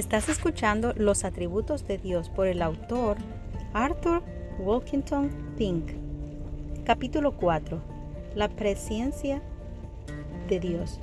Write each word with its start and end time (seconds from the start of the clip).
Estás 0.00 0.30
escuchando 0.30 0.94
Los 0.96 1.24
atributos 1.24 1.86
de 1.86 1.98
Dios 1.98 2.30
por 2.30 2.46
el 2.46 2.62
autor 2.62 3.18
Arthur 3.74 4.22
Wilkington 4.58 5.28
Pink. 5.58 5.90
Capítulo 6.84 7.36
4. 7.36 7.78
La 8.34 8.48
presencia 8.48 9.42
de 10.48 10.58
Dios. 10.58 11.00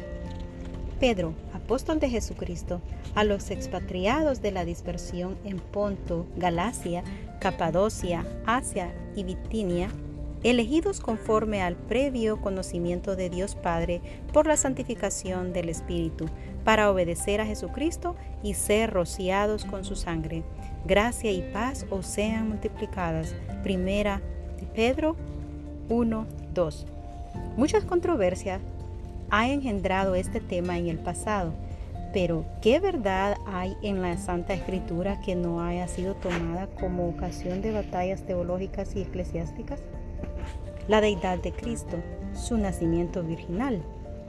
Pedro, 1.00 1.36
apóstol 1.54 2.00
de 2.00 2.10
Jesucristo, 2.10 2.82
a 3.14 3.24
los 3.24 3.52
expatriados 3.52 4.42
de 4.42 4.52
la 4.52 4.66
dispersión 4.66 5.38
en 5.46 5.60
Ponto, 5.60 6.26
Galacia, 6.36 7.04
Capadocia, 7.40 8.26
Asia 8.48 8.92
y 9.16 9.24
Bitinia, 9.26 9.90
elegidos 10.42 11.02
conforme 11.02 11.62
al 11.62 11.76
previo 11.76 12.42
conocimiento 12.42 13.16
de 13.16 13.30
Dios 13.30 13.54
Padre 13.54 14.02
por 14.34 14.48
la 14.48 14.58
santificación 14.58 15.54
del 15.54 15.70
Espíritu, 15.70 16.26
para 16.68 16.92
obedecer 16.92 17.40
a 17.40 17.46
Jesucristo 17.46 18.18
y 18.44 18.54
ser 18.56 18.90
rociados 18.92 19.64
con 19.64 19.86
su 19.86 19.96
sangre. 19.96 20.44
Gracia 20.84 21.32
y 21.32 21.42
paz 21.54 21.86
os 21.90 22.06
sean 22.06 22.50
multiplicadas. 22.50 23.34
Primera 23.64 24.22
de 24.60 24.66
Pedro 24.66 25.16
1, 25.88 26.28
2. 26.54 26.86
Muchas 27.56 27.86
controversias 27.86 28.60
ha 29.30 29.48
engendrado 29.48 30.14
este 30.14 30.42
tema 30.42 30.78
en 30.78 30.90
el 30.90 31.00
pasado, 31.00 31.54
pero 32.12 32.44
¿qué 32.62 32.82
verdad 32.82 33.38
hay 33.46 33.78
en 33.82 34.02
la 34.02 34.18
Santa 34.18 34.54
Escritura 34.54 35.22
que 35.22 35.36
no 35.36 35.62
haya 35.62 35.88
sido 35.88 36.16
tomada 36.16 36.68
como 36.68 37.08
ocasión 37.08 37.62
de 37.62 37.72
batallas 37.72 38.24
teológicas 38.24 38.94
y 38.94 39.04
eclesiásticas? 39.04 39.80
la 40.88 41.02
deidad 41.02 41.40
de 41.40 41.52
Cristo, 41.52 41.98
su 42.34 42.58
nacimiento 42.58 43.22
virginal, 43.22 43.84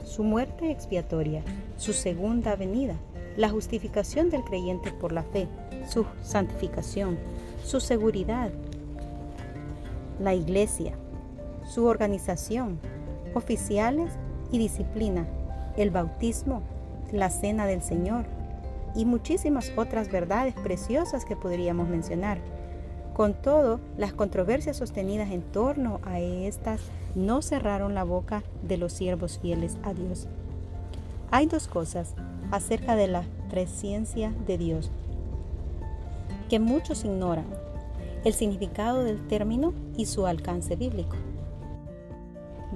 su 0.09 0.23
muerte 0.23 0.71
expiatoria, 0.71 1.43
su 1.77 1.93
segunda 1.93 2.55
venida, 2.55 2.95
la 3.37 3.47
justificación 3.47 4.31
del 4.31 4.43
creyente 4.43 4.91
por 4.91 5.11
la 5.11 5.21
fe, 5.21 5.47
su 5.87 6.03
santificación, 6.23 7.19
su 7.63 7.79
seguridad, 7.79 8.49
la 10.19 10.33
iglesia, 10.33 10.93
su 11.63 11.85
organización, 11.85 12.79
oficiales 13.35 14.11
y 14.51 14.57
disciplina, 14.57 15.27
el 15.77 15.91
bautismo, 15.91 16.63
la 17.11 17.29
cena 17.29 17.67
del 17.67 17.83
Señor 17.83 18.25
y 18.95 19.05
muchísimas 19.05 19.71
otras 19.77 20.11
verdades 20.11 20.55
preciosas 20.55 21.23
que 21.23 21.35
podríamos 21.35 21.87
mencionar 21.87 22.39
con 23.19 23.33
todo, 23.33 23.81
las 23.97 24.13
controversias 24.13 24.77
sostenidas 24.77 25.31
en 25.31 25.41
torno 25.41 25.99
a 26.05 26.21
estas 26.21 26.79
no 27.15 27.41
cerraron 27.41 27.93
la 27.93 28.05
boca 28.05 28.43
de 28.63 28.77
los 28.77 28.93
siervos 28.93 29.39
fieles 29.39 29.75
a 29.83 29.93
Dios. 29.93 30.29
Hay 31.29 31.45
dos 31.45 31.67
cosas 31.67 32.15
acerca 32.49 32.95
de 32.95 33.09
la 33.09 33.23
presencia 33.49 34.31
de 34.47 34.57
Dios 34.57 34.89
que 36.49 36.59
muchos 36.59 37.03
ignoran, 37.03 37.43
el 38.23 38.31
significado 38.31 39.03
del 39.03 39.27
término 39.27 39.73
y 39.97 40.05
su 40.05 40.25
alcance 40.25 40.77
bíblico. 40.77 41.17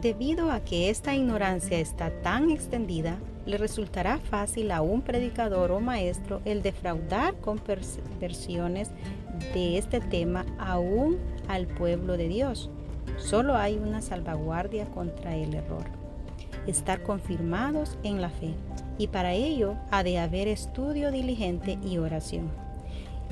Debido 0.02 0.52
a 0.52 0.59
que 0.59 0.89
esta 0.89 1.16
ignorancia 1.16 1.80
está 1.80 2.11
tan 2.22 2.52
extendida, 2.52 3.17
le 3.45 3.57
resultará 3.57 4.19
fácil 4.19 4.72
a 4.72 4.81
un 4.81 5.03
predicador 5.03 5.72
o 5.72 5.80
maestro 5.80 6.41
el 6.44 6.61
defraudar 6.61 7.35
con 7.35 7.61
versiones 8.19 8.91
de 9.53 9.77
este 9.77 9.99
tema 9.99 10.45
aún 10.59 11.17
al 11.47 11.67
pueblo 11.67 12.17
de 12.17 12.27
Dios. 12.27 12.69
Solo 13.17 13.55
hay 13.55 13.77
una 13.77 14.02
salvaguardia 14.02 14.85
contra 14.85 15.35
el 15.35 15.53
error. 15.53 15.85
Estar 16.67 17.03
confirmados 17.03 17.97
en 18.03 18.22
la 18.22 18.30
fe. 18.30 18.53
Y 18.97 19.08
para 19.08 19.33
ello 19.33 19.75
ha 19.91 20.03
de 20.03 20.19
haber 20.19 20.47
estudio 20.47 21.11
diligente 21.11 21.77
y 21.83 21.97
oración. 21.97 22.50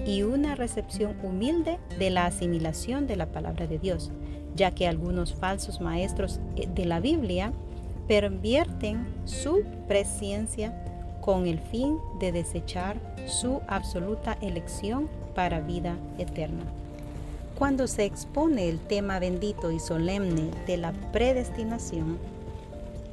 Y 0.05 0.23
una 0.23 0.55
recepción 0.55 1.15
humilde 1.23 1.77
de 1.99 2.09
la 2.09 2.25
asimilación 2.25 3.07
de 3.07 3.15
la 3.15 3.27
palabra 3.27 3.67
de 3.67 3.77
Dios, 3.77 4.11
ya 4.55 4.71
que 4.71 4.87
algunos 4.87 5.33
falsos 5.33 5.81
maestros 5.81 6.39
eh, 6.55 6.67
de 6.73 6.85
la 6.85 6.99
Biblia 6.99 7.53
pervierten 8.07 9.05
su 9.25 9.63
presencia 9.87 10.83
con 11.21 11.45
el 11.47 11.59
fin 11.59 11.97
de 12.19 12.31
desechar 12.31 12.97
su 13.27 13.61
absoluta 13.67 14.37
elección 14.41 15.07
para 15.33 15.61
vida 15.61 15.97
eterna. 16.17 16.63
Cuando 17.57 17.87
se 17.87 18.05
expone 18.05 18.69
el 18.69 18.79
tema 18.79 19.19
bendito 19.19 19.71
y 19.71 19.79
solemne 19.79 20.49
de 20.65 20.77
la 20.77 20.93
predestinación 21.11 22.17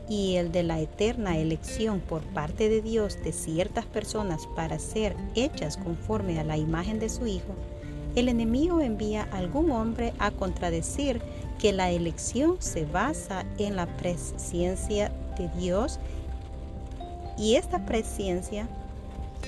y 0.09 0.37
el 0.37 0.53
de 0.53 0.63
la 0.63 0.81
eterna 0.81 1.37
elección 1.37 2.01
por 2.01 2.23
parte 2.23 2.69
de 2.69 2.81
Dios 2.81 3.23
de 3.23 3.33
ciertas 3.33 3.85
personas 3.85 4.47
para 4.57 4.79
ser 4.79 5.15
hechas 5.35 5.77
conforme 5.77 6.41
a 6.41 6.45
la 6.45 6.57
imagen 6.57 6.99
de 6.99 7.11
su 7.11 7.27
Hijo, 7.27 7.55
el 8.17 8.29
enemigo 8.29 8.81
envía 8.81 9.29
algún 9.33 9.71
hombre 9.71 10.15
a 10.19 10.31
contradecir 10.31 11.21
que 11.59 11.73
la 11.73 11.91
elección 11.91 12.57
se 12.59 12.85
basa 12.85 13.45
en 13.59 13.77
la 13.77 13.87
presencia 13.87 15.13
de 15.37 15.49
Dios 15.61 15.99
y 17.37 17.57
esta 17.57 17.85
presencia 17.85 18.67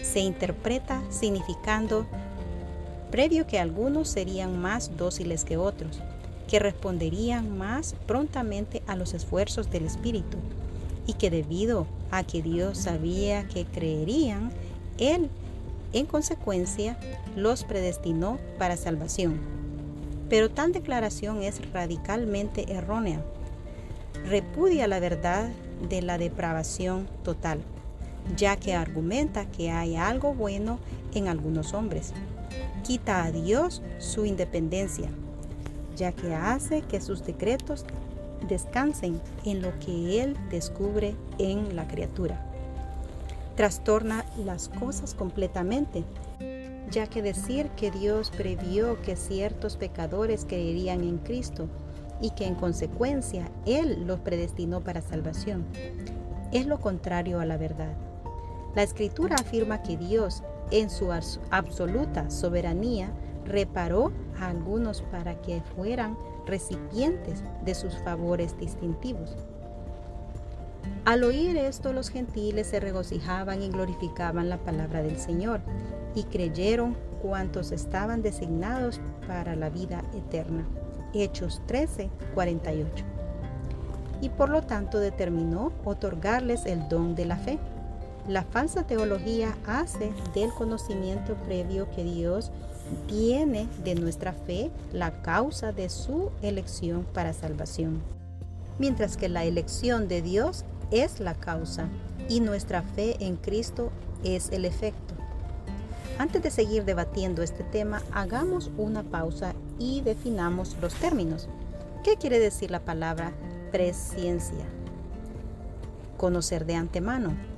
se 0.03 0.21
interpreta 0.21 1.03
significando 1.11 2.07
previo 3.11 3.47
que 3.47 3.59
algunos 3.59 4.09
serían 4.09 4.61
más 4.61 4.97
dóciles 4.97 5.45
que 5.45 5.57
otros, 5.57 6.01
que 6.49 6.59
responderían 6.59 7.57
más 7.57 7.95
prontamente 8.07 8.83
a 8.87 8.97
los 8.97 9.15
esfuerzos 9.15 9.71
del 9.71 9.85
Espíritu, 9.85 10.39
y 11.07 11.15
que 11.15 11.31
debido 11.31 11.87
a 12.11 12.23
que 12.25 12.43
Dios 12.43 12.79
sabía 12.79 13.47
que 13.49 13.65
creerían, 13.65 14.51
Él, 14.99 15.29
en 15.93 16.07
consecuencia, 16.07 16.99
los 17.37 17.65
predestinó 17.65 18.39
para 18.59 18.77
salvación. 18.77 19.41
Pero 20.29 20.51
tal 20.51 20.73
declaración 20.73 21.43
es 21.43 21.61
radicalmente 21.73 22.73
errónea. 22.73 23.21
Repudia 24.27 24.87
la 24.87 25.01
verdad 25.01 25.51
de 25.89 26.03
la 26.03 26.19
depravación 26.19 27.09
total, 27.25 27.61
ya 28.37 28.57
que 28.57 28.75
argumenta 28.75 29.47
que 29.47 29.71
hay 29.71 29.97
algo 29.97 30.35
bueno 30.35 30.79
en 31.15 31.27
algunos 31.27 31.75
hombres 31.75 32.13
quita 32.83 33.25
a 33.25 33.33
Dios 33.33 33.83
su 33.99 34.25
independencia, 34.25 35.09
ya 35.97 36.13
que 36.13 36.35
hace 36.35 36.83
que 36.83 37.01
sus 37.01 37.25
decretos 37.25 37.85
descansen 38.49 39.21
en 39.45 39.63
lo 39.63 39.79
que 39.81 40.23
Él 40.23 40.37
descubre 40.51 41.15
en 41.39 41.77
la 41.77 41.87
criatura. 41.87 42.47
Trastorna 43.57 44.25
las 44.45 44.69
cosas 44.69 45.15
completamente, 45.15 46.05
ya 46.91 47.07
que 47.07 47.23
decir 47.23 47.69
que 47.71 47.91
Dios 47.91 48.31
previó 48.31 49.01
que 49.03 49.17
ciertos 49.17 49.77
pecadores 49.77 50.45
creerían 50.49 51.03
en 51.03 51.19
Cristo 51.19 51.69
y 52.21 52.31
que 52.31 52.47
en 52.47 52.55
consecuencia 52.55 53.51
Él 53.67 54.07
los 54.07 54.21
predestinó 54.21 54.81
para 54.81 55.03
salvación, 55.03 55.65
es 56.53 56.67
lo 56.67 56.81
contrario 56.81 57.41
a 57.41 57.45
la 57.45 57.57
verdad. 57.57 57.95
La 58.75 58.83
escritura 58.83 59.37
afirma 59.37 59.83
que 59.83 59.97
Dios 59.97 60.43
en 60.71 60.91
su 60.91 61.13
absoluta 61.13 62.31
soberanía, 62.31 63.11
reparó 63.45 64.13
a 64.39 64.49
algunos 64.49 65.03
para 65.03 65.41
que 65.41 65.63
fueran 65.77 66.17
recipientes 66.47 67.43
de 67.65 67.75
sus 67.75 67.95
favores 67.99 68.57
distintivos. 68.59 69.37
Al 71.05 71.25
oír 71.25 71.57
esto 71.57 71.93
los 71.93 72.11
gentiles 72.11 72.69
se 72.69 72.81
regocijaban 72.81 73.63
y 73.63 73.69
glorificaban 73.69 74.49
la 74.49 74.59
palabra 74.59 75.03
del 75.03 75.19
Señor 75.19 75.61
y 76.15 76.25
creyeron 76.25 76.97
cuantos 77.23 77.73
estaban 77.73 78.23
designados 78.23 79.01
para 79.27 79.57
la 79.57 79.71
vida 79.71 80.03
eterna. 80.15 80.67
Hechos 81.13 81.63
13, 81.67 82.11
48. 82.35 83.05
Y 84.21 84.29
por 84.29 84.51
lo 84.51 84.63
tanto 84.63 84.99
determinó 84.99 85.73
otorgarles 85.85 86.67
el 86.67 86.89
don 86.89 87.15
de 87.15 87.25
la 87.25 87.37
fe 87.37 87.59
la 88.29 88.45
falsa 88.45 88.85
teología 88.85 89.57
hace 89.67 90.13
del 90.35 90.51
conocimiento 90.53 91.35
previo 91.47 91.91
que 91.91 92.05
Dios 92.05 92.51
tiene 93.07 93.69
de 93.85 93.95
nuestra 93.95 94.33
fe 94.33 94.71
la 94.93 95.23
causa 95.23 95.73
de 95.73 95.89
su 95.89 96.31
elección 96.43 97.07
para 97.15 97.33
salvación, 97.33 98.01
mientras 98.79 99.17
que 99.17 99.29
la 99.29 99.45
elección 99.45 100.09
de 100.09 100.23
Dios 100.23 100.65
es 100.91 101.21
la 101.21 101.35
causa 101.35 101.89
y 102.29 102.41
nuestra 102.41 102.83
fe 102.83 103.17
en 103.21 103.37
Cristo 103.37 103.91
es 104.25 104.51
el 104.51 104.65
efecto. 104.65 105.15
Antes 106.19 106.43
de 106.43 106.51
seguir 106.51 106.85
debatiendo 106.85 107.43
este 107.43 107.65
tema, 107.65 108.03
hagamos 108.13 108.71
una 108.77 109.03
pausa 109.03 109.55
y 109.79 110.03
definamos 110.03 110.77
los 110.83 110.95
términos. 110.95 111.49
¿Qué 112.05 112.17
quiere 112.17 112.39
decir 112.39 112.71
la 112.71 112.81
palabra 112.81 113.33
presciencia? 113.73 114.67
Conocer 116.19 116.67
de 116.67 116.75
antemano 116.75 117.50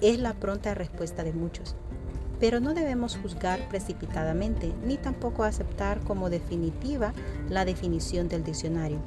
es 0.00 0.18
la 0.18 0.34
pronta 0.34 0.74
respuesta 0.74 1.24
de 1.24 1.32
muchos. 1.32 1.74
Pero 2.38 2.60
no 2.60 2.74
debemos 2.74 3.16
juzgar 3.16 3.66
precipitadamente 3.68 4.72
ni 4.84 4.96
tampoco 4.96 5.44
aceptar 5.44 6.00
como 6.00 6.28
definitiva 6.28 7.12
la 7.48 7.64
definición 7.64 8.28
del 8.28 8.44
diccionario, 8.44 8.98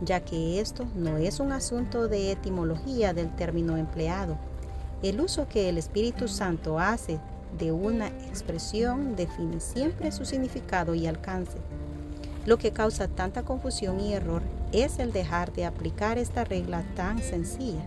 ya 0.00 0.20
que 0.20 0.60
esto 0.60 0.86
no 0.94 1.18
es 1.18 1.40
un 1.40 1.52
asunto 1.52 2.08
de 2.08 2.32
etimología 2.32 3.12
del 3.12 3.34
término 3.36 3.76
empleado. 3.76 4.38
El 5.02 5.20
uso 5.20 5.46
que 5.48 5.68
el 5.68 5.78
Espíritu 5.78 6.28
Santo 6.28 6.78
hace 6.78 7.20
de 7.58 7.72
una 7.72 8.08
expresión 8.08 9.16
define 9.16 9.60
siempre 9.60 10.12
su 10.12 10.24
significado 10.24 10.94
y 10.94 11.06
alcance. 11.06 11.58
Lo 12.46 12.56
que 12.56 12.72
causa 12.72 13.08
tanta 13.08 13.42
confusión 13.42 14.00
y 14.00 14.14
error 14.14 14.42
es 14.72 14.98
el 14.98 15.12
dejar 15.12 15.52
de 15.52 15.66
aplicar 15.66 16.16
esta 16.16 16.44
regla 16.44 16.82
tan 16.96 17.20
sencilla. 17.22 17.82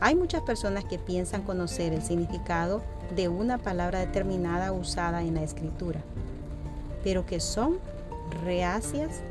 Hay 0.00 0.14
muchas 0.14 0.42
personas 0.42 0.84
que 0.84 0.96
piensan 0.98 1.42
conocer 1.42 1.92
el 1.92 2.02
significado 2.02 2.82
de 3.16 3.28
una 3.28 3.58
palabra 3.58 3.98
determinada 3.98 4.70
usada 4.70 5.22
en 5.22 5.34
la 5.34 5.42
escritura, 5.42 6.00
pero 7.02 7.26
que 7.26 7.40
son 7.40 7.78
reacias 8.44 9.22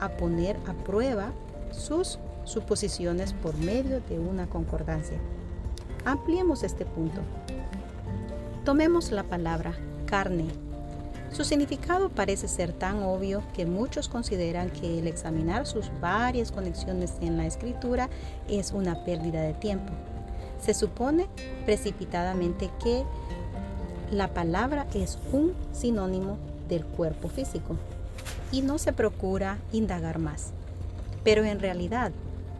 a 0.00 0.08
poner 0.08 0.56
a 0.66 0.72
prueba 0.72 1.30
sus 1.70 2.18
suposiciones 2.44 3.34
por 3.34 3.56
medio 3.56 4.00
de 4.00 4.18
una 4.18 4.48
concordancia. 4.48 5.18
Ampliemos 6.04 6.64
este 6.64 6.84
punto. 6.84 7.20
Tomemos 8.64 9.12
la 9.12 9.22
palabra 9.22 9.74
carne. 10.06 10.46
Su 11.30 11.44
significado 11.44 12.08
parece 12.08 12.48
ser 12.48 12.72
tan 12.72 13.02
obvio 13.04 13.42
que 13.54 13.64
muchos 13.64 14.08
consideran 14.08 14.70
que 14.70 14.98
el 14.98 15.06
examinar 15.06 15.66
sus 15.66 15.90
varias 16.00 16.50
conexiones 16.50 17.14
en 17.20 17.36
la 17.36 17.46
escritura 17.46 18.08
es 18.48 18.72
una 18.72 19.04
pérdida 19.04 19.42
de 19.42 19.54
tiempo. 19.54 19.92
Se 20.60 20.74
supone 20.74 21.26
precipitadamente 21.64 22.70
que 22.82 23.04
la 24.10 24.28
palabra 24.28 24.86
es 24.94 25.18
un 25.32 25.52
sinónimo 25.72 26.38
del 26.68 26.84
cuerpo 26.84 27.28
físico 27.28 27.76
y 28.52 28.62
no 28.62 28.78
se 28.78 28.92
procura 28.92 29.58
indagar 29.72 30.18
más. 30.18 30.52
Pero 31.24 31.44
en 31.44 31.58
realidad, 31.58 32.12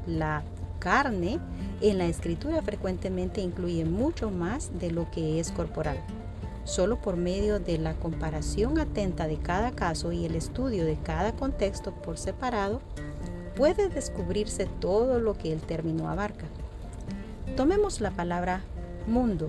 la 0.06 0.42
carne 0.78 1.38
en 1.80 1.98
la 1.98 2.06
escritura 2.06 2.62
frecuentemente 2.62 3.40
incluye 3.40 3.84
mucho 3.84 4.30
más 4.30 4.78
de 4.78 4.90
lo 4.90 5.10
que 5.10 5.40
es 5.40 5.50
corporal. 5.50 5.98
Solo 6.64 7.00
por 7.00 7.16
medio 7.16 7.60
de 7.60 7.78
la 7.78 7.94
comparación 7.94 8.78
atenta 8.78 9.28
de 9.28 9.36
cada 9.36 9.70
caso 9.70 10.10
y 10.10 10.26
el 10.26 10.34
estudio 10.34 10.84
de 10.84 10.96
cada 10.96 11.32
contexto 11.32 11.92
por 11.92 12.18
separado, 12.18 12.80
puede 13.54 13.88
descubrirse 13.88 14.66
todo 14.80 15.20
lo 15.20 15.34
que 15.38 15.52
el 15.52 15.60
término 15.60 16.08
abarca. 16.08 16.46
Tomemos 17.54 18.00
la 18.00 18.10
palabra 18.10 18.62
mundo. 19.06 19.48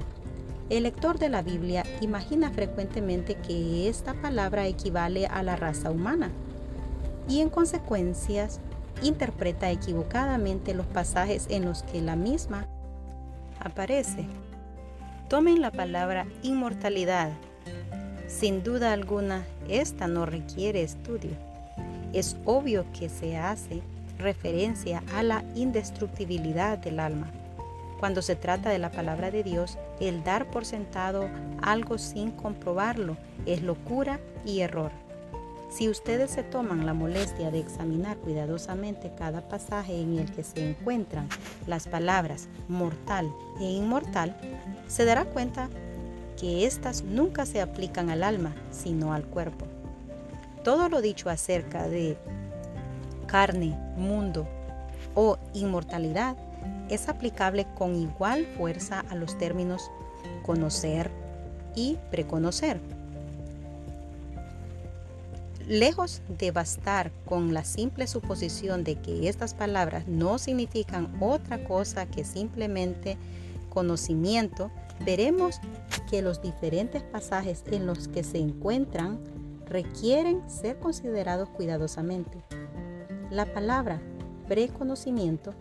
El 0.69 0.83
lector 0.83 1.17
de 1.17 1.29
la 1.29 1.41
Biblia 1.41 1.83
imagina 1.99 2.51
frecuentemente 2.51 3.35
que 3.35 3.89
esta 3.89 4.13
palabra 4.13 4.67
equivale 4.67 5.25
a 5.25 5.43
la 5.43 5.55
raza 5.55 5.91
humana 5.91 6.31
y 7.27 7.41
en 7.41 7.49
consecuencias 7.49 8.61
interpreta 9.01 9.71
equivocadamente 9.71 10.73
los 10.73 10.85
pasajes 10.85 11.47
en 11.49 11.65
los 11.65 11.83
que 11.83 12.01
la 12.01 12.15
misma 12.15 12.67
aparece. 13.59 14.25
Tomen 15.27 15.61
la 15.61 15.71
palabra 15.71 16.25
inmortalidad. 16.43 17.31
Sin 18.27 18.63
duda 18.63 18.93
alguna, 18.93 19.45
esta 19.67 20.07
no 20.07 20.25
requiere 20.25 20.83
estudio. 20.83 21.31
Es 22.13 22.37
obvio 22.45 22.85
que 22.97 23.09
se 23.09 23.37
hace 23.37 23.81
referencia 24.17 25.03
a 25.13 25.23
la 25.23 25.43
indestructibilidad 25.55 26.77
del 26.77 26.99
alma. 26.99 27.29
Cuando 27.99 28.21
se 28.21 28.35
trata 28.35 28.69
de 28.69 28.77
la 28.77 28.91
palabra 28.91 29.31
de 29.31 29.43
Dios, 29.43 29.77
el 29.99 30.23
dar 30.23 30.49
por 30.51 30.65
sentado 30.65 31.29
algo 31.61 31.97
sin 31.97 32.31
comprobarlo 32.31 33.17
es 33.45 33.63
locura 33.63 34.19
y 34.45 34.59
error. 34.59 34.91
Si 35.69 35.89
ustedes 35.89 36.31
se 36.31 36.43
toman 36.43 36.85
la 36.85 36.93
molestia 36.93 37.51
de 37.51 37.59
examinar 37.59 38.17
cuidadosamente 38.17 39.11
cada 39.17 39.49
pasaje 39.49 39.99
en 39.99 40.17
el 40.17 40.31
que 40.31 40.43
se 40.43 40.69
encuentran 40.69 41.27
las 41.65 41.87
palabras 41.87 42.47
mortal 42.69 43.29
e 43.59 43.65
inmortal, 43.65 44.37
se 44.87 45.03
dará 45.03 45.25
cuenta 45.25 45.67
que 46.39 46.65
éstas 46.65 47.03
nunca 47.03 47.45
se 47.45 47.61
aplican 47.61 48.09
al 48.09 48.23
alma, 48.23 48.53
sino 48.71 49.11
al 49.11 49.25
cuerpo. 49.25 49.65
Todo 50.63 50.87
lo 50.87 51.01
dicho 51.01 51.29
acerca 51.29 51.87
de 51.87 52.17
carne, 53.25 53.77
mundo 53.97 54.47
o 55.15 55.37
inmortalidad 55.53 56.37
es 56.89 57.09
aplicable 57.09 57.67
con 57.77 57.95
igual 57.95 58.45
fuerza 58.57 59.03
a 59.09 59.15
los 59.15 59.37
términos 59.37 59.91
conocer 60.45 61.11
y 61.75 61.97
preconocer. 62.11 62.79
Lejos 65.67 66.21
de 66.39 66.51
bastar 66.51 67.11
con 67.25 67.53
la 67.53 67.65
simple 67.65 68.07
suposición 68.07 68.85
de 68.85 68.95
que 68.95 69.27
estas 69.27 69.53
palabras 69.53 70.07
no 70.07 70.37
significan 70.37 71.13
otra 71.19 71.63
cosa 71.65 72.05
que 72.05 72.23
simplemente 72.23 73.17
conocimiento, 73.69 74.71
veremos 75.05 75.59
que 76.09 76.21
los 76.21 76.41
diferentes 76.41 77.03
pasajes 77.03 77.63
en 77.69 77.85
los 77.85 78.07
que 78.07 78.23
se 78.23 78.37
encuentran 78.37 79.19
requieren 79.65 80.49
ser 80.49 80.79
considerados 80.79 81.49
cuidadosamente. 81.49 82.41
La 83.29 83.45
palabra 83.45 84.01
preconocimiento, 84.47 85.53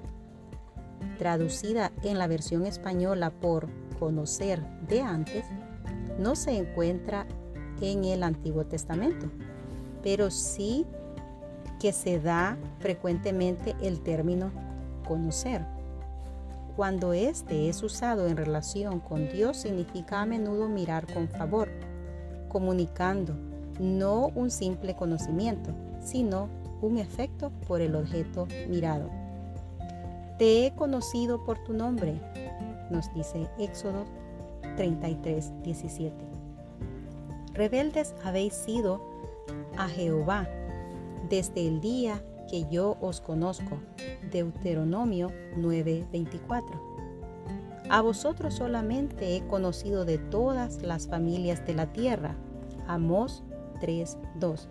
traducida 1.19 1.93
en 2.03 2.19
la 2.19 2.27
versión 2.27 2.67
española 2.67 3.31
por 3.31 3.69
conocer 3.99 4.63
de 4.89 5.01
antes, 5.03 5.47
no 6.19 6.35
se 6.37 6.57
encuentra 6.57 7.27
en 7.81 8.05
el 8.05 8.23
Antiguo 8.23 8.65
Testamento 8.65 9.31
pero 10.07 10.31
sí 10.31 10.87
que 11.81 11.93
se 11.93 12.21
da 12.21 12.57
frecuentemente 12.79 13.75
el 13.83 14.05
término 14.05 14.53
conocer. 15.05 15.67
Cuando 16.77 17.13
este 17.13 17.69
es 17.69 17.83
usado 17.83 18.29
en 18.29 18.37
relación 18.37 19.01
con 19.01 19.29
Dios 19.29 19.57
significa 19.57 20.23
a 20.23 20.27
menudo 20.27 20.69
mirar 20.69 21.13
con 21.13 21.27
favor, 21.29 21.71
comunicando 22.49 23.35
no 23.81 24.29
un 24.37 24.53
simple 24.53 24.95
conocimiento, 24.95 25.75
sino 26.01 26.51
un 26.81 26.99
efecto 26.99 27.51
por 27.67 27.81
el 27.81 27.95
objeto 27.95 28.47
mirado. 28.69 29.11
Te 30.39 30.67
he 30.67 30.75
conocido 30.75 31.45
por 31.45 31.59
tu 31.65 31.73
nombre, 31.73 32.21
nos 32.91 33.13
dice 33.15 33.49
Éxodo 33.59 34.05
33, 34.77 35.63
17. 35.63 36.15
Rebeldes 37.55 38.15
habéis 38.23 38.55
sido 38.55 39.01
a 39.79 39.89
Jehová 39.89 40.49
desde 41.31 41.67
el 41.67 41.81
día 41.81 42.23
que 42.51 42.67
yo 42.71 42.97
os 43.01 43.21
conozco. 43.21 43.79
Deuteronomio 44.31 45.31
9:24. 45.57 46.81
A 47.89 48.03
vosotros 48.03 48.55
solamente 48.55 49.37
he 49.37 49.47
conocido 49.47 50.05
de 50.05 50.19
todas 50.19 50.83
las 50.83 51.07
familias 51.07 51.65
de 51.67 51.75
la 51.75 51.93
tierra. 51.93 52.37
Amós 52.87 53.43
3:2. 53.81 54.69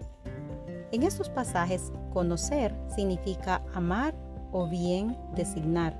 En 0.91 1.03
estos 1.03 1.29
pasajes, 1.29 1.91
conocer 2.13 2.73
significa 2.95 3.61
amar 3.73 4.13
o 4.51 4.67
bien 4.67 5.17
designar. 5.35 5.95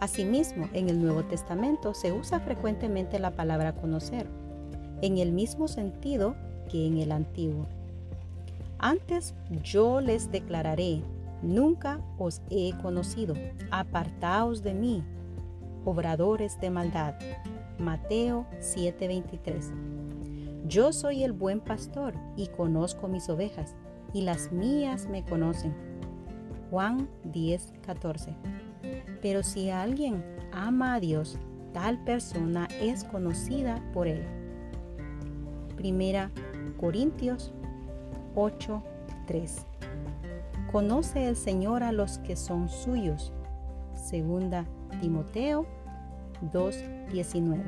Asimismo, 0.00 0.68
en 0.72 0.88
el 0.88 1.02
Nuevo 1.02 1.24
Testamento 1.24 1.94
se 1.94 2.12
usa 2.12 2.40
frecuentemente 2.40 3.18
la 3.18 3.30
palabra 3.30 3.74
conocer, 3.74 4.28
en 5.00 5.18
el 5.18 5.32
mismo 5.32 5.68
sentido 5.68 6.36
que 6.70 6.86
en 6.86 6.98
el 6.98 7.12
Antiguo. 7.12 7.66
Antes 8.78 9.34
yo 9.62 10.00
les 10.02 10.30
declararé, 10.30 11.02
nunca 11.42 12.00
os 12.18 12.42
he 12.50 12.72
conocido, 12.82 13.34
apartaos 13.70 14.62
de 14.62 14.74
mí, 14.74 15.02
obradores 15.84 16.60
de 16.60 16.70
maldad. 16.70 17.14
Mateo 17.78 18.46
7:23. 18.60 19.72
Yo 20.66 20.92
soy 20.92 21.22
el 21.24 21.32
buen 21.32 21.60
pastor 21.60 22.14
y 22.36 22.48
conozco 22.48 23.08
mis 23.08 23.28
ovejas, 23.28 23.74
y 24.16 24.22
las 24.22 24.50
mías 24.50 25.08
me 25.10 25.22
conocen. 25.22 25.74
Juan 26.70 27.06
10:14. 27.24 28.34
Pero 29.20 29.42
si 29.42 29.68
alguien 29.68 30.24
ama 30.52 30.94
a 30.94 31.00
Dios, 31.00 31.38
tal 31.74 32.02
persona 32.02 32.66
es 32.80 33.04
conocida 33.04 33.82
por 33.92 34.08
él. 34.08 34.24
Primera 35.76 36.30
Corintios 36.78 37.52
8:3. 38.34 39.66
Conoce 40.72 41.28
el 41.28 41.36
Señor 41.36 41.82
a 41.82 41.92
los 41.92 42.16
que 42.20 42.36
son 42.36 42.70
suyos. 42.70 43.34
Segunda 43.92 44.64
Timoteo 44.98 45.66
2:19. 46.40 47.64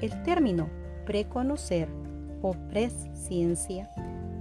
El 0.00 0.22
término 0.22 0.68
preconocer 1.06 1.88
o 2.40 2.52
presciencia, 2.68 3.90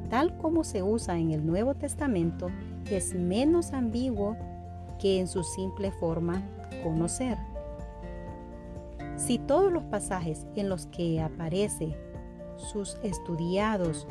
tal 0.10 0.38
como 0.38 0.64
se 0.64 0.84
usa 0.84 1.18
en 1.18 1.32
el 1.32 1.46
Nuevo 1.46 1.76
Testamento, 1.76 2.50
es 2.90 3.14
menos 3.14 3.74
ambiguo 3.74 4.36
que 5.00 5.20
en 5.20 5.28
su 5.28 5.44
simple 5.44 5.92
forma 5.92 6.42
conocer. 6.84 7.38
Si 9.16 9.38
todos 9.38 9.72
los 9.72 9.84
pasajes 9.84 10.48
en 10.56 10.70
los 10.70 10.88
que 10.88 11.22
aparece 11.22 11.96
sus 12.58 12.98
estudiados 13.04 14.08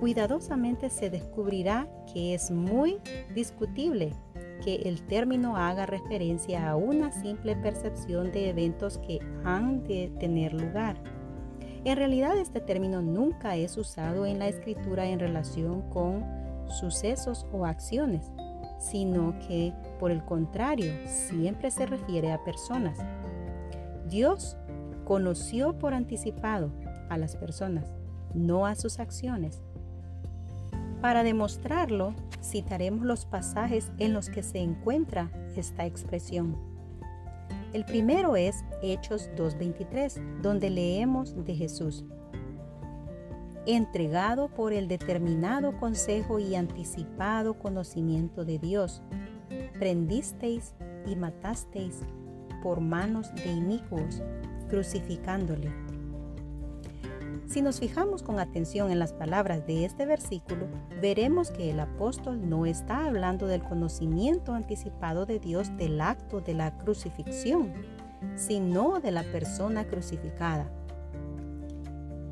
cuidadosamente 0.00 0.88
se 0.90 1.10
descubrirá 1.10 1.86
que 2.12 2.34
es 2.34 2.50
muy 2.50 2.98
discutible 3.34 4.14
que 4.64 4.76
el 4.76 5.02
término 5.02 5.56
haga 5.56 5.86
referencia 5.86 6.70
a 6.70 6.76
una 6.76 7.12
simple 7.12 7.56
percepción 7.56 8.32
de 8.32 8.50
eventos 8.50 8.98
que 8.98 9.18
han 9.44 9.84
de 9.84 10.12
tener 10.18 10.54
lugar. 10.54 10.96
En 11.84 11.96
realidad 11.96 12.36
este 12.36 12.60
término 12.60 13.00
nunca 13.00 13.56
es 13.56 13.78
usado 13.78 14.26
en 14.26 14.38
la 14.38 14.48
escritura 14.48 15.06
en 15.06 15.18
relación 15.18 15.80
con 15.88 16.24
sucesos 16.68 17.46
o 17.52 17.64
acciones, 17.64 18.30
sino 18.78 19.38
que 19.48 19.72
por 19.98 20.10
el 20.10 20.22
contrario 20.24 20.92
siempre 21.06 21.70
se 21.70 21.86
refiere 21.86 22.32
a 22.32 22.44
personas. 22.44 22.98
Dios 24.08 24.58
conoció 25.04 25.78
por 25.78 25.94
anticipado 25.94 26.70
a 27.08 27.16
las 27.16 27.34
personas, 27.36 27.90
no 28.34 28.66
a 28.66 28.74
sus 28.74 28.98
acciones. 28.98 29.62
Para 31.00 31.22
demostrarlo, 31.22 32.14
citaremos 32.42 33.06
los 33.06 33.24
pasajes 33.24 33.90
en 33.98 34.12
los 34.12 34.28
que 34.28 34.42
se 34.42 34.58
encuentra 34.58 35.30
esta 35.56 35.86
expresión. 35.86 36.69
El 37.72 37.84
primero 37.84 38.34
es 38.34 38.64
Hechos 38.82 39.30
2.23, 39.36 40.40
donde 40.42 40.70
leemos 40.70 41.44
de 41.44 41.54
Jesús. 41.54 42.04
Entregado 43.64 44.48
por 44.48 44.72
el 44.72 44.88
determinado 44.88 45.78
consejo 45.78 46.40
y 46.40 46.56
anticipado 46.56 47.58
conocimiento 47.58 48.44
de 48.44 48.58
Dios, 48.58 49.02
prendisteis 49.78 50.74
y 51.06 51.14
matasteis 51.14 52.00
por 52.62 52.80
manos 52.80 53.32
de 53.36 53.52
inicuos, 53.52 54.20
crucificándole 54.68 55.70
si 57.50 57.62
nos 57.62 57.80
fijamos 57.80 58.22
con 58.22 58.38
atención 58.38 58.92
en 58.92 59.00
las 59.00 59.12
palabras 59.12 59.66
de 59.66 59.84
este 59.84 60.06
versículo, 60.06 60.68
veremos 61.02 61.50
que 61.50 61.72
el 61.72 61.80
apóstol 61.80 62.48
no 62.48 62.64
está 62.64 63.06
hablando 63.06 63.48
del 63.48 63.64
conocimiento 63.64 64.54
anticipado 64.54 65.26
de 65.26 65.40
Dios 65.40 65.76
del 65.76 66.00
acto 66.00 66.40
de 66.40 66.54
la 66.54 66.78
crucifixión, 66.78 67.72
sino 68.36 69.00
de 69.00 69.10
la 69.10 69.24
persona 69.24 69.84
crucificada. 69.84 70.70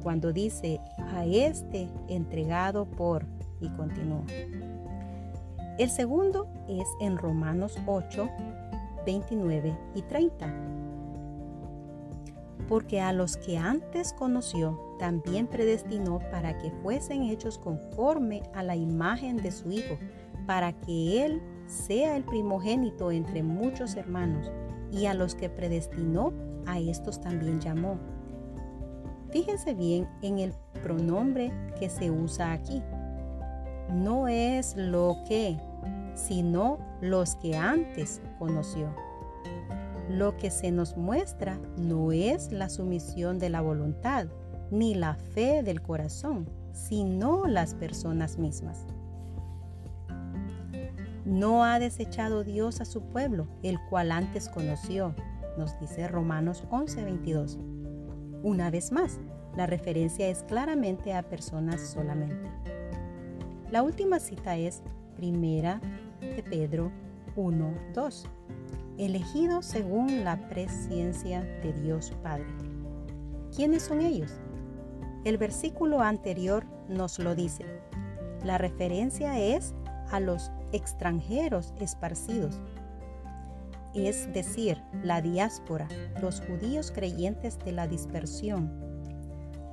Cuando 0.05 0.33
dice 0.33 0.81
a 0.99 1.25
este 1.25 1.89
entregado 2.07 2.87
por 2.87 3.27
y 3.61 3.71
continúa. 3.71 4.25
El 5.79 5.91
segundo 5.91 6.49
es 6.69 6.87
en 7.01 7.19
Romanos 7.19 7.77
8, 7.87 8.29
29 9.05 9.77
y 9.97 10.03
30 10.03 10.69
porque 12.69 13.01
a 13.01 13.15
los 13.15 13.39
que 13.39 13.57
antes 13.57 14.13
conoció, 14.13 14.88
también 14.99 15.47
predestinó 15.47 16.19
para 16.31 16.59
que 16.59 16.71
fuesen 16.83 17.23
hechos 17.23 17.59
conforme 17.59 18.43
a 18.55 18.63
la 18.63 18.77
imagen 18.77 19.37
de 19.37 19.51
su 19.51 19.71
Hijo, 19.71 19.99
para 20.47 20.73
que 20.73 21.25
Él 21.25 21.43
sea 21.67 22.17
el 22.17 22.25
primogénito 22.25 23.11
entre 23.11 23.43
muchos 23.43 23.97
hermanos, 23.97 24.51
y 24.91 25.07
a 25.07 25.15
los 25.15 25.35
que 25.35 25.49
predestinó, 25.49 26.33
a 26.67 26.79
estos 26.79 27.21
también 27.21 27.61
llamó. 27.61 27.99
Fíjense 29.31 29.75
bien 29.75 30.09
en 30.23 30.39
el 30.39 30.53
pronombre 30.83 31.53
que 31.79 31.89
se 31.89 32.11
usa 32.11 32.53
aquí. 32.53 32.83
No 33.93 34.29
es 34.29 34.77
lo 34.77 35.17
que, 35.27 35.59
sino 36.15 36.79
los 37.01 37.37
que 37.37 37.57
antes 37.57 38.21
conoció. 38.39 38.89
Lo 40.11 40.37
que 40.37 40.51
se 40.51 40.71
nos 40.71 40.97
muestra 40.97 41.59
no 41.77 42.13
es 42.13 42.51
la 42.53 42.69
sumisión 42.71 43.39
de 43.39 43.51
la 43.51 43.61
voluntad 43.61 44.29
ni 44.71 44.95
la 44.95 45.15
fe 45.15 45.63
del 45.63 45.83
corazón, 45.83 46.49
sino 46.73 47.47
las 47.47 47.75
personas 47.75 48.39
mismas. 48.39 48.87
No 51.25 51.65
ha 51.65 51.79
desechado 51.79 52.45
Dios 52.45 52.81
a 52.81 52.85
su 52.85 53.03
pueblo, 53.03 53.47
el 53.63 53.79
cual 53.91 54.13
antes 54.13 54.49
conoció, 54.49 55.15
nos 55.59 55.79
dice 55.81 56.09
Romanos 56.09 56.65
11:22. 56.71 57.59
Una 58.43 58.71
vez 58.71 58.93
más, 58.93 59.19
la 59.57 59.67
referencia 59.67 60.29
es 60.29 60.43
claramente 60.45 61.13
a 61.13 61.23
personas 61.23 61.81
solamente. 61.81 62.49
La 63.71 63.83
última 63.83 64.21
cita 64.21 64.57
es 64.57 64.83
Primera 65.17 65.81
de 66.21 66.43
Pedro 66.43 66.91
1:2 67.37 68.29
elegidos 68.99 69.65
según 69.65 70.25
la 70.25 70.49
presciencia 70.49 71.43
de 71.63 71.73
Dios 71.73 72.13
Padre. 72.23 72.47
¿Quiénes 73.55 73.83
son 73.83 74.01
ellos? 74.01 74.33
El 75.25 75.39
versículo 75.39 76.01
anterior 76.01 76.65
nos 76.89 77.19
lo 77.19 77.35
dice. 77.35 77.65
La 78.45 78.59
referencia 78.59 79.39
es 79.39 79.75
a 80.11 80.21
los 80.21 80.51
extranjeros 80.73 81.75
esparcidos, 81.81 82.61
es 83.95 84.33
decir, 84.33 84.83
la 85.03 85.21
diáspora, 85.21 85.89
los 86.21 86.41
judíos 86.41 86.93
creyentes 86.93 87.59
de 87.59 87.73
la 87.73 87.89
dispersión. 87.89 88.71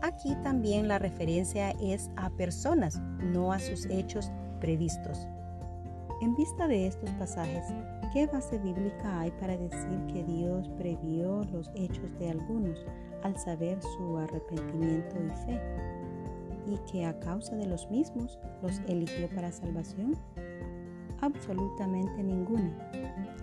Aquí 0.02 0.36
también 0.44 0.88
la 0.88 1.00
referencia 1.00 1.72
es 1.82 2.10
a 2.16 2.30
personas, 2.32 3.00
no 3.20 3.52
a 3.52 3.60
sus 3.60 3.86
hechos 3.86 4.32
previstos. 4.60 5.28
En 6.22 6.36
vista 6.36 6.68
de 6.68 6.88
estos 6.88 7.10
pasajes, 7.12 7.66
¿qué 8.14 8.26
base 8.28 8.58
bíblica 8.58 9.20
hay 9.20 9.32
para 9.32 9.58
decir 9.58 10.06
que 10.14 10.24
Dios 10.24 10.70
previó 10.78 11.44
los 11.52 11.70
hechos 11.76 12.18
de 12.20 12.30
algunos 12.30 12.86
al 13.26 13.36
saber 13.40 13.82
su 13.82 14.18
arrepentimiento 14.18 15.16
y 15.18 15.30
fe? 15.46 15.60
¿Y 16.68 16.78
que 16.92 17.06
a 17.06 17.20
causa 17.20 17.56
de 17.56 17.66
los 17.66 17.90
mismos 17.90 18.40
los 18.62 18.80
eligió 18.88 19.28
para 19.30 19.52
salvación? 19.52 20.16
Absolutamente 21.22 22.22
ninguna. 22.22 22.72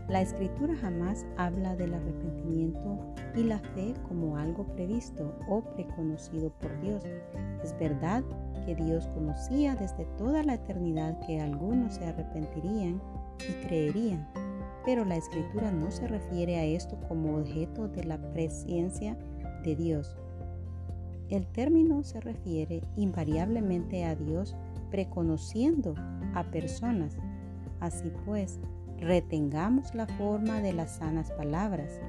La 0.09 0.23
escritura 0.23 0.77
jamás 0.77 1.27
habla 1.37 1.75
del 1.75 1.95
arrepentimiento 1.95 2.97
y 3.35 3.43
la 3.43 3.59
fe 3.59 3.95
como 4.07 4.37
algo 4.37 4.65
previsto 4.67 5.35
o 5.49 5.63
preconocido 5.63 6.51
por 6.61 6.81
Dios. 6.81 7.03
Es 7.65 7.77
verdad 7.79 8.23
que 8.65 8.77
Dios 8.77 9.09
conocía 9.09 9.75
desde 9.75 10.05
toda 10.17 10.45
la 10.45 10.55
eternidad 10.55 11.19
que 11.27 11.41
algunos 11.41 11.95
se 11.95 12.07
arrepentirían 12.07 13.01
y 13.49 13.67
creerían, 13.67 14.29
pero 14.85 15.05
la 15.05 15.17
escritura 15.17 15.73
no 15.73 15.91
se 15.91 16.07
refiere 16.07 16.59
a 16.59 16.65
esto 16.65 17.01
como 17.09 17.39
objeto 17.39 17.89
de 17.89 18.05
la 18.05 18.19
presencia 18.33 19.17
Dios. 19.63 20.17
El 21.29 21.47
término 21.47 22.03
se 22.03 22.21
refiere 22.21 22.83
invariablemente 22.97 24.05
a 24.05 24.15
Dios 24.15 24.55
preconociendo 24.91 25.95
a 26.35 26.45
personas. 26.51 27.17
Así 27.81 28.13
pues, 28.27 28.61
retengamos 28.99 29.95
la 29.95 30.07
forma 30.07 30.61
de 30.61 30.73
las 30.73 30.97
sanas 30.97 31.31
palabras, 31.33 32.01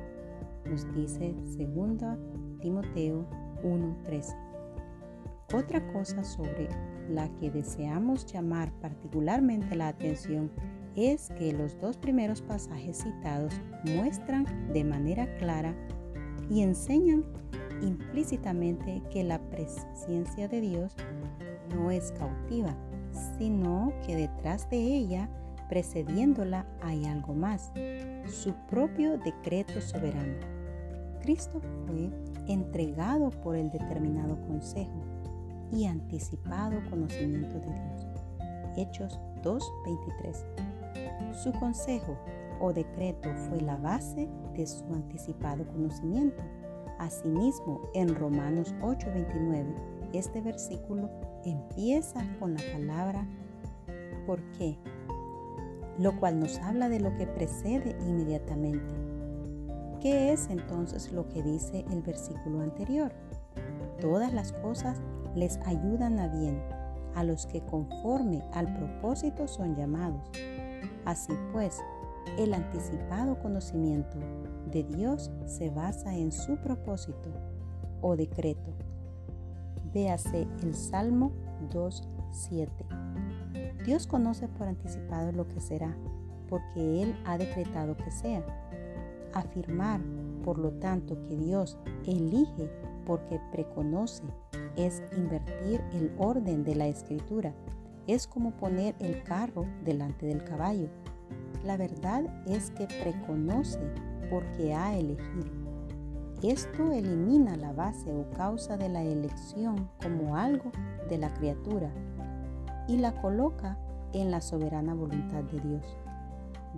nos 0.66 0.94
dice 0.94 1.34
2 1.58 2.18
Timoteo 2.60 3.26
1:13. 3.64 4.36
Otra 5.54 5.86
cosa 5.94 6.24
sobre 6.24 6.68
la 7.10 7.30
que 7.36 7.52
deseamos 7.52 8.26
llamar 8.26 8.72
particularmente 8.80 9.76
la 9.76 9.90
atención 9.90 10.52
es 10.96 11.30
que 11.38 11.54
los 11.54 11.80
dos 11.80 11.98
primeros 11.98 12.42
pasajes 12.42 12.98
citados 12.98 13.54
muestran 13.84 14.46
de 14.74 14.84
manera 14.84 15.38
clara 15.38 15.76
y 16.50 16.62
enseñan 16.62 17.24
implícitamente 17.82 19.02
que 19.12 19.24
la 19.24 19.40
presencia 19.50 20.48
de 20.48 20.62
Dios 20.62 20.96
no 21.76 21.92
es 21.92 22.12
cautiva, 22.14 22.76
sino 23.38 23.94
que 24.06 24.16
detrás 24.16 24.70
de 24.70 24.78
ella, 24.78 25.30
precediéndola, 25.70 26.66
hay 26.82 27.06
algo 27.06 27.34
más, 27.34 27.72
su 28.28 28.54
propio 28.70 29.18
decreto 29.18 29.82
soberano. 29.82 30.38
Cristo 31.22 31.62
fue 31.86 32.10
entregado 32.48 33.30
por 33.30 33.56
el 33.56 33.72
determinado 33.72 34.40
consejo 34.48 35.04
y 35.72 35.86
anticipado 35.86 36.82
conocimiento 36.90 37.60
de 37.60 37.68
Dios. 37.68 38.08
Hechos 38.76 39.20
2.23. 39.44 41.34
Su 41.34 41.52
consejo 41.54 42.18
o 42.60 42.74
decreto 42.74 43.30
fue 43.50 43.62
la 43.62 43.78
base 43.78 44.28
de 44.54 44.66
su 44.68 44.86
anticipado 44.94 45.68
conocimiento. 45.68 46.44
Asimismo, 47.00 47.82
en 47.94 48.16
Romanos 48.16 48.74
8:29, 48.82 49.76
este 50.14 50.42
versículo 50.42 51.10
empieza 51.44 52.22
con 52.40 52.54
la 52.54 52.62
palabra 52.72 53.28
¿por 54.26 54.42
qué? 54.58 54.78
Lo 56.00 56.20
cual 56.20 56.40
nos 56.40 56.58
habla 56.60 56.90
de 56.90 57.00
lo 57.00 57.16
que 57.16 57.28
precede 57.28 57.96
inmediatamente. 58.02 58.94
¿Qué 60.02 60.34
es 60.34 60.50
entonces 60.50 61.12
lo 61.12 61.30
que 61.30 61.44
dice 61.44 61.86
el 61.92 62.02
versículo 62.02 62.62
anterior? 62.62 63.14
Todas 64.02 64.34
las 64.34 64.52
cosas 64.54 65.02
les 65.36 65.58
ayudan 65.66 66.20
a 66.20 66.28
bien 66.28 66.62
a 67.16 67.24
los 67.24 67.46
que 67.46 67.62
conforme 67.62 68.44
al 68.54 68.74
propósito 68.74 69.48
son 69.48 69.76
llamados. 69.76 70.30
Así 71.06 71.34
pues, 71.52 71.80
el 72.38 72.54
anticipado 72.54 73.40
conocimiento 73.40 74.18
de 74.74 74.84
Dios 74.84 75.32
se 75.46 75.70
basa 75.70 76.18
en 76.18 76.32
su 76.32 76.58
propósito 76.58 77.30
o 78.02 78.16
decreto. 78.16 78.74
Véase 79.94 80.48
el 80.64 80.74
Salmo 80.74 81.32
2.7. 81.72 82.68
Dios 83.86 84.08
conoce 84.08 84.48
por 84.48 84.68
anticipado 84.68 85.32
lo 85.32 85.48
que 85.48 85.62
será, 85.62 85.96
porque 86.50 87.04
Él 87.04 87.16
ha 87.26 87.38
decretado 87.38 87.96
que 87.96 88.10
sea. 88.10 88.44
Afirmar, 89.34 90.02
por 90.44 90.58
lo 90.58 90.72
tanto, 90.74 91.22
que 91.24 91.38
Dios 91.38 91.78
elige 92.06 92.72
porque 93.06 93.40
preconoce 93.52 94.24
es 94.76 95.04
invertir 95.16 95.82
el 95.94 96.12
orden 96.18 96.64
de 96.64 96.76
la 96.76 96.88
escritura. 96.88 97.54
Es 98.08 98.26
como 98.26 98.52
poner 98.58 98.96
el 99.00 99.22
carro 99.24 99.66
delante 99.86 100.26
del 100.26 100.44
caballo. 100.44 100.90
La 101.64 101.78
verdad 101.78 102.24
es 102.48 102.72
que 102.72 102.88
preconoce 102.88 103.80
porque 104.34 104.74
ha 104.74 104.98
elegido. 104.98 105.46
Esto 106.42 106.92
elimina 106.92 107.56
la 107.56 107.72
base 107.72 108.12
o 108.12 108.28
causa 108.36 108.78
de 108.78 108.90
la 108.90 109.04
elección 109.04 109.88
como 110.02 110.36
algo 110.36 110.72
de 111.08 111.20
la 111.20 111.32
criatura 111.36 111.92
y 112.88 112.98
la 112.98 113.14
coloca 113.22 113.78
en 114.12 114.32
la 114.32 114.42
soberana 114.42 114.96
voluntad 114.96 115.44
de 115.44 115.60
Dios. 115.60 115.86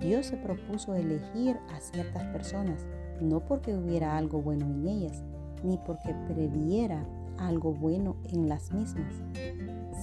Dios 0.01 0.25
se 0.25 0.35
propuso 0.35 0.95
elegir 0.95 1.57
a 1.73 1.79
ciertas 1.79 2.23
personas, 2.25 2.85
no 3.21 3.39
porque 3.39 3.73
hubiera 3.73 4.17
algo 4.17 4.41
bueno 4.41 4.65
en 4.65 4.85
ellas, 4.85 5.23
ni 5.63 5.77
porque 5.77 6.13
previera 6.27 7.05
algo 7.37 7.73
bueno 7.73 8.17
en 8.33 8.49
las 8.49 8.73
mismas, 8.73 9.13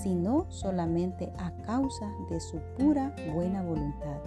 sino 0.03 0.51
solamente 0.51 1.31
a 1.37 1.53
causa 1.67 2.11
de 2.31 2.41
su 2.41 2.59
pura 2.79 3.15
buena 3.35 3.63
voluntad. 3.63 4.23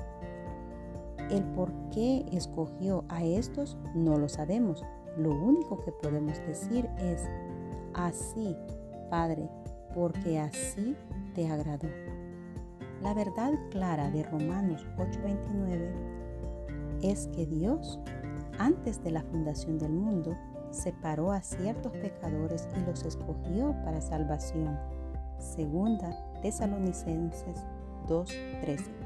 El 1.30 1.44
por 1.56 1.72
qué 1.90 2.26
escogió 2.32 3.04
a 3.10 3.24
estos 3.24 3.78
no 3.96 4.18
lo 4.18 4.30
sabemos. 4.30 4.84
Lo 5.18 5.32
único 5.32 5.80
que 5.82 5.92
podemos 5.92 6.38
decir 6.46 6.90
es, 7.00 7.24
así, 7.94 8.56
Padre, 9.10 9.50
porque 9.94 10.40
así 10.40 10.96
te 11.34 11.48
agradó. 11.50 11.88
La 13.02 13.14
verdad 13.14 13.54
clara 13.72 14.10
de 14.12 14.24
Romanos 14.24 14.86
8:29 14.98 15.92
es 17.02 17.28
que 17.28 17.46
Dios, 17.46 18.00
antes 18.58 19.04
de 19.04 19.12
la 19.12 19.22
fundación 19.24 19.78
del 19.78 19.94
mundo, 19.94 20.36
separó 20.72 21.32
a 21.32 21.42
ciertos 21.42 21.92
pecadores 21.94 22.68
y 22.76 22.86
los 22.86 23.04
escogió 23.04 23.76
para 23.84 24.02
salvación. 24.02 24.78
Segunda 25.40 26.16
Tesalonicenses 26.42 27.66
2:13. 28.08 29.05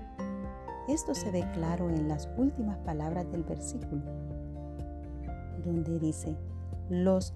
Esto 0.89 1.13
se 1.13 1.29
ve 1.29 1.45
claro 1.53 1.87
en 1.91 2.07
las 2.07 2.27
últimas 2.35 2.79
palabras 2.79 3.31
del 3.31 3.43
versículo, 3.43 4.01
donde 5.63 5.99
dice, 5.99 6.35
los 6.89 7.35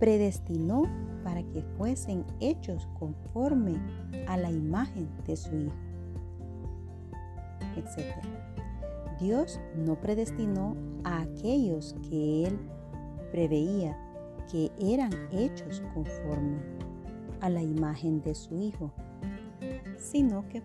predestinó 0.00 0.82
para 1.22 1.44
que 1.44 1.62
fuesen 1.76 2.24
hechos 2.40 2.88
conforme 2.98 3.76
a 4.26 4.36
la 4.36 4.50
imagen 4.50 5.08
de 5.24 5.36
su 5.36 5.54
Hijo, 5.54 5.72
etc. 7.76 8.12
Dios 9.20 9.60
no 9.76 9.94
predestinó 9.94 10.74
a 11.04 11.20
aquellos 11.20 11.94
que 12.10 12.44
Él 12.48 12.58
preveía 13.30 13.96
que 14.50 14.72
eran 14.80 15.12
hechos 15.30 15.80
conforme 15.94 16.58
a 17.40 17.50
la 17.50 17.62
imagen 17.62 18.20
de 18.20 18.34
su 18.34 18.56
Hijo, 18.56 18.90
sino 19.96 20.48
que 20.48 20.60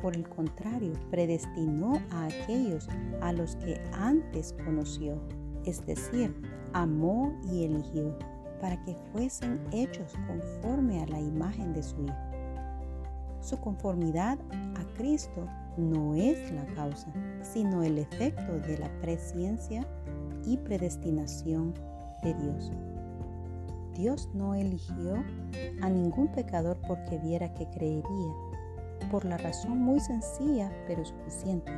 por 0.00 0.14
el 0.14 0.28
contrario 0.28 0.92
predestinó 1.10 2.00
a 2.10 2.26
aquellos 2.26 2.88
a 3.20 3.32
los 3.32 3.56
que 3.56 3.80
antes 3.92 4.54
conoció, 4.64 5.20
es 5.64 5.84
decir, 5.86 6.34
amó 6.72 7.32
y 7.50 7.64
eligió, 7.64 8.16
para 8.60 8.82
que 8.84 8.96
fuesen 9.12 9.60
hechos 9.72 10.12
conforme 10.26 11.02
a 11.02 11.06
la 11.06 11.20
imagen 11.20 11.72
de 11.72 11.82
su 11.82 12.02
Hijo. 12.02 12.14
Su 13.40 13.58
conformidad 13.58 14.38
a 14.52 14.96
Cristo 14.96 15.46
no 15.76 16.14
es 16.14 16.52
la 16.52 16.66
causa, 16.74 17.10
sino 17.42 17.82
el 17.82 17.98
efecto 17.98 18.58
de 18.60 18.78
la 18.78 18.90
presciencia 19.00 19.86
y 20.44 20.58
predestinación 20.58 21.72
de 22.22 22.34
Dios. 22.34 22.70
Dios 23.94 24.30
no 24.34 24.54
eligió 24.54 25.24
a 25.82 25.88
ningún 25.88 26.28
pecador 26.28 26.78
porque 26.86 27.18
viera 27.18 27.52
que 27.54 27.68
creería, 27.70 28.34
por 29.10 29.24
la 29.24 29.36
razón 29.36 29.78
muy 29.78 30.00
sencilla 30.00 30.72
pero 30.86 31.04
suficiente, 31.04 31.72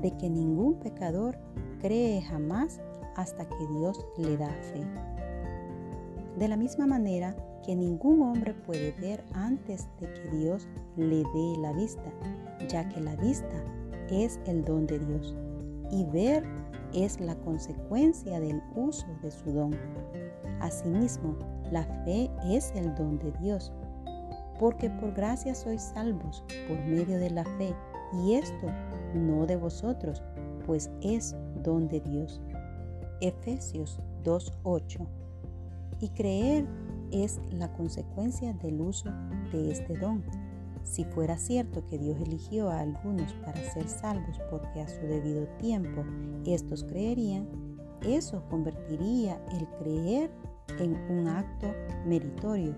de 0.00 0.10
que 0.16 0.28
ningún 0.28 0.74
pecador 0.74 1.38
cree 1.80 2.22
jamás 2.22 2.80
hasta 3.16 3.48
que 3.48 3.66
Dios 3.78 4.04
le 4.16 4.36
da 4.36 4.48
fe. 4.48 4.84
De 6.38 6.48
la 6.48 6.56
misma 6.56 6.86
manera 6.86 7.36
que 7.64 7.76
ningún 7.76 8.22
hombre 8.22 8.54
puede 8.54 8.92
ver 8.92 9.24
antes 9.34 9.88
de 10.00 10.12
que 10.12 10.36
Dios 10.36 10.66
le 10.96 11.18
dé 11.18 11.56
la 11.60 11.72
vista, 11.72 12.12
ya 12.68 12.88
que 12.88 13.00
la 13.00 13.16
vista 13.16 13.64
es 14.10 14.40
el 14.46 14.64
don 14.64 14.86
de 14.86 14.98
Dios 14.98 15.34
y 15.90 16.04
ver 16.04 16.44
es 16.92 17.20
la 17.20 17.34
consecuencia 17.36 18.40
del 18.40 18.62
uso 18.74 19.06
de 19.22 19.30
su 19.30 19.52
don. 19.52 19.76
Asimismo, 20.60 21.36
la 21.70 21.84
fe 22.04 22.30
es 22.44 22.72
el 22.74 22.94
don 22.94 23.18
de 23.18 23.32
Dios, 23.40 23.72
porque 24.58 24.90
por 24.90 25.12
gracia 25.12 25.54
sois 25.54 25.82
salvos 25.82 26.44
por 26.68 26.78
medio 26.84 27.18
de 27.18 27.30
la 27.30 27.44
fe, 27.44 27.74
y 28.24 28.34
esto 28.34 28.66
no 29.14 29.46
de 29.46 29.56
vosotros, 29.56 30.22
pues 30.66 30.90
es 31.00 31.34
don 31.62 31.88
de 31.88 32.00
Dios. 32.00 32.40
Efesios 33.20 34.00
2.8 34.24 35.06
Y 36.00 36.08
creer 36.10 36.66
es 37.10 37.40
la 37.50 37.72
consecuencia 37.72 38.52
del 38.54 38.80
uso 38.80 39.10
de 39.52 39.70
este 39.70 39.96
don 39.96 40.22
si 40.84 41.04
fuera 41.04 41.36
cierto 41.36 41.86
que 41.86 41.98
Dios 41.98 42.18
eligió 42.20 42.68
a 42.68 42.80
algunos 42.80 43.32
para 43.34 43.62
ser 43.72 43.88
salvos 43.88 44.40
porque 44.50 44.80
a 44.80 44.88
su 44.88 45.00
debido 45.02 45.46
tiempo 45.58 46.04
estos 46.44 46.84
creerían, 46.84 47.48
eso 48.02 48.42
convertiría 48.50 49.40
el 49.52 49.66
creer 49.78 50.30
en 50.80 50.96
un 51.10 51.28
acto 51.28 51.68
meritorio 52.06 52.74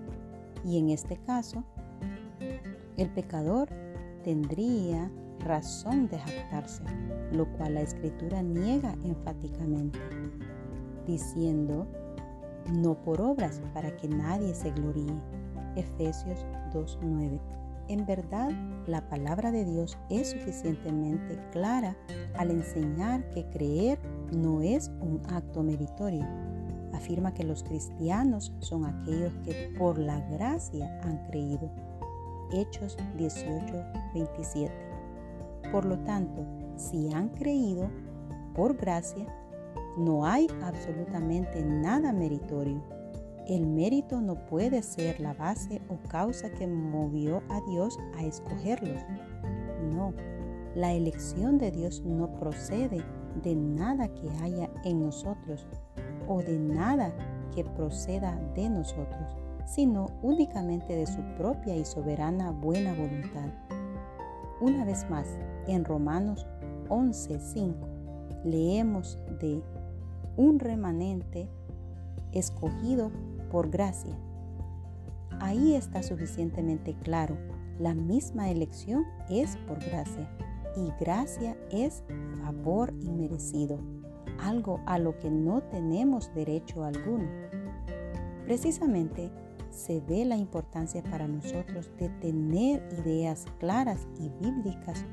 y 0.64 0.78
en 0.78 0.90
este 0.90 1.16
caso 1.18 1.62
el 2.96 3.10
pecador 3.10 3.68
tendría 4.22 5.10
razón 5.40 6.08
de 6.08 6.18
jactarse, 6.18 6.82
lo 7.32 7.46
cual 7.52 7.74
la 7.74 7.82
escritura 7.82 8.42
niega 8.42 8.94
enfáticamente, 9.04 9.98
diciendo, 11.06 11.86
no 12.72 12.94
por 13.02 13.20
obras 13.20 13.60
para 13.74 13.94
que 13.96 14.08
nadie 14.08 14.54
se 14.54 14.70
gloríe. 14.70 15.14
Efesios 15.76 16.46
2.9. 16.72 17.40
En 17.88 18.06
verdad, 18.06 18.50
la 18.86 19.06
palabra 19.08 19.50
de 19.50 19.64
Dios 19.64 19.98
es 20.08 20.30
suficientemente 20.30 21.38
clara 21.52 21.96
al 22.38 22.50
enseñar 22.50 23.28
que 23.30 23.44
creer 23.50 23.98
no 24.32 24.62
es 24.62 24.90
un 25.00 25.20
acto 25.28 25.62
meritorio. 25.62 26.24
Afirma 26.94 27.34
que 27.34 27.42
los 27.42 27.64
cristianos 27.64 28.52
son 28.60 28.86
aquellos 28.86 29.34
que 29.44 29.74
por 29.76 29.98
la 29.98 30.20
gracia 30.30 31.00
han 31.02 31.26
creído. 31.26 31.68
Hechos 32.52 32.96
18, 33.18 33.74
27. 34.14 34.72
Por 35.72 35.84
lo 35.84 35.98
tanto, 35.98 36.46
si 36.76 37.12
han 37.12 37.30
creído 37.30 37.90
por 38.54 38.76
gracia, 38.76 39.26
no 39.98 40.24
hay 40.24 40.46
absolutamente 40.62 41.62
nada 41.64 42.12
meritorio. 42.12 42.80
El 43.48 43.66
mérito 43.66 44.20
no 44.20 44.46
puede 44.46 44.80
ser 44.82 45.20
la 45.20 45.34
base 45.34 45.82
o 45.88 45.96
causa 46.08 46.48
que 46.50 46.66
movió 46.66 47.42
a 47.50 47.60
Dios 47.70 47.98
a 48.16 48.24
escogerlos. 48.24 49.02
No, 49.92 50.14
la 50.76 50.92
elección 50.92 51.58
de 51.58 51.72
Dios 51.72 52.02
no 52.04 52.32
procede 52.36 53.04
de 53.42 53.56
nada 53.56 54.08
que 54.08 54.30
haya 54.42 54.70
en 54.84 55.00
nosotros 55.00 55.66
o 56.28 56.42
de 56.42 56.58
nada 56.58 57.12
que 57.54 57.64
proceda 57.64 58.36
de 58.54 58.68
nosotros, 58.68 59.36
sino 59.66 60.06
únicamente 60.22 60.94
de 60.94 61.06
su 61.06 61.22
propia 61.36 61.76
y 61.76 61.84
soberana 61.84 62.50
buena 62.50 62.92
voluntad. 62.94 63.48
Una 64.60 64.84
vez 64.84 65.08
más, 65.10 65.26
en 65.66 65.84
Romanos 65.84 66.46
11:5 66.88 67.74
leemos 68.44 69.18
de 69.40 69.62
un 70.36 70.58
remanente 70.58 71.48
escogido 72.32 73.10
por 73.50 73.70
gracia. 73.70 74.16
Ahí 75.40 75.74
está 75.74 76.02
suficientemente 76.02 76.94
claro. 77.02 77.36
La 77.78 77.94
misma 77.94 78.50
elección 78.50 79.04
es 79.28 79.56
por 79.68 79.78
gracia 79.80 80.28
y 80.76 80.90
gracia 81.00 81.56
es 81.70 82.02
favor 82.42 82.92
inmerecido, 83.00 83.78
algo 84.38 84.80
a 84.86 84.98
lo 84.98 85.18
que 85.18 85.30
no 85.30 85.62
tenemos 85.62 86.32
derecho 86.34 86.84
alguno. 86.84 87.28
Precisamente 88.44 89.30
se 89.70 90.00
ve 90.00 90.24
la 90.24 90.36
importancia 90.36 91.02
para 91.02 91.26
nosotros 91.26 91.90
de 91.98 92.08
tener 92.20 92.82
ideas 93.04 93.46
claras 93.58 94.06
y 94.18 94.28
bíblicas 94.40 95.04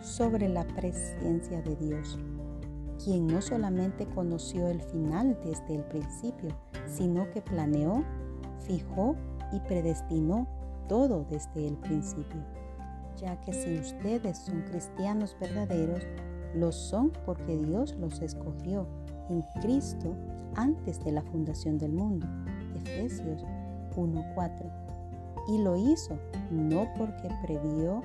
sobre 0.00 0.48
la 0.48 0.64
presencia 0.64 1.60
de 1.62 1.74
Dios, 1.76 2.18
quien 3.02 3.26
no 3.26 3.42
solamente 3.42 4.06
conoció 4.06 4.68
el 4.68 4.80
final 4.80 5.38
desde 5.44 5.74
el 5.74 5.84
principio, 5.84 6.50
sino 6.86 7.28
que 7.30 7.42
planeó, 7.42 8.04
fijó 8.60 9.16
y 9.52 9.60
predestinó 9.60 10.46
todo 10.88 11.26
desde 11.28 11.66
el 11.66 11.76
principio. 11.78 12.44
ya 13.16 13.40
que 13.40 13.52
si 13.54 13.78
ustedes 13.78 14.36
son 14.36 14.60
cristianos 14.64 15.34
verdaderos, 15.40 16.06
lo 16.56 16.72
son 16.72 17.12
porque 17.24 17.56
Dios 17.56 17.94
los 17.96 18.20
escogió 18.22 18.86
en 19.28 19.42
Cristo 19.60 20.14
antes 20.54 21.02
de 21.04 21.12
la 21.12 21.22
fundación 21.22 21.78
del 21.78 21.92
mundo. 21.92 22.26
Efesios 22.74 23.44
1:4. 23.94 24.70
Y 25.48 25.58
lo 25.58 25.76
hizo 25.76 26.18
no 26.50 26.88
porque 26.96 27.28
previó 27.44 28.02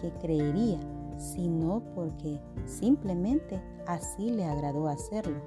que 0.00 0.10
creería, 0.20 0.78
sino 1.16 1.82
porque 1.94 2.40
simplemente 2.64 3.60
así 3.86 4.30
le 4.30 4.44
agradó 4.44 4.88
hacerlo. 4.88 5.40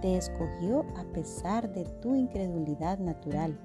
Te 0.00 0.16
escogió 0.16 0.84
a 0.96 1.04
pesar 1.12 1.72
de 1.72 1.84
tu 2.00 2.16
incredulidad 2.16 2.98
natural, 2.98 3.56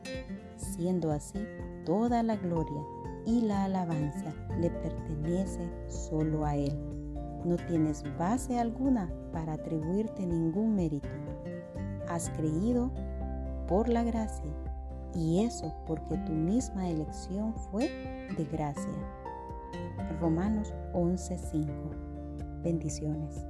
siendo 0.56 1.12
así 1.12 1.40
toda 1.86 2.22
la 2.22 2.36
gloria 2.36 2.84
y 3.26 3.42
la 3.42 3.64
alabanza 3.64 4.34
le 4.60 4.70
pertenece 4.70 5.68
solo 5.88 6.46
a 6.46 6.56
Él. 6.56 6.97
No 7.46 7.56
tienes 7.56 8.04
base 8.18 8.60
alguna 8.60 9.10
para 9.32 9.54
atribuirte 9.54 10.26
ningún 10.26 10.76
mérito. 10.76 11.10
Has 12.10 12.30
creído 12.32 12.92
por 13.68 13.90
la 13.90 14.04
gracia 14.04 14.52
y 15.14 15.44
eso 15.44 15.74
porque 15.86 16.18
tu 16.20 16.32
misma 16.32 16.90
elección 16.90 17.54
fue 17.72 17.90
de 18.38 18.46
gracia. 18.46 18.94
Romanos 20.20 20.74
11:5. 20.94 21.68
Bendiciones. 22.64 23.46